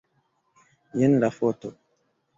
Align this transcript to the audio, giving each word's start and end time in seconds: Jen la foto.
Jen 1.03 1.19
la 1.25 1.31
foto. 1.39 1.75